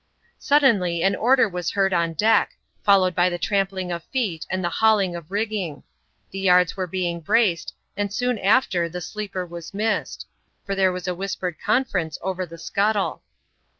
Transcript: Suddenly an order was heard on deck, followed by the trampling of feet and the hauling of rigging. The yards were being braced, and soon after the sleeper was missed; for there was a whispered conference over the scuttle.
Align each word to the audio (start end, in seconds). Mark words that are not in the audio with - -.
Suddenly 0.39 1.03
an 1.03 1.15
order 1.15 1.47
was 1.47 1.69
heard 1.69 1.93
on 1.93 2.13
deck, 2.13 2.57
followed 2.83 3.13
by 3.13 3.29
the 3.29 3.37
trampling 3.37 3.91
of 3.91 4.03
feet 4.05 4.47
and 4.49 4.63
the 4.63 4.69
hauling 4.81 5.15
of 5.15 5.29
rigging. 5.29 5.83
The 6.31 6.39
yards 6.39 6.75
were 6.75 6.87
being 6.87 7.19
braced, 7.19 7.75
and 7.95 8.11
soon 8.11 8.39
after 8.39 8.89
the 8.89 8.99
sleeper 8.99 9.45
was 9.45 9.75
missed; 9.75 10.25
for 10.65 10.73
there 10.73 10.91
was 10.91 11.07
a 11.07 11.13
whispered 11.13 11.57
conference 11.63 12.17
over 12.23 12.47
the 12.47 12.57
scuttle. 12.57 13.21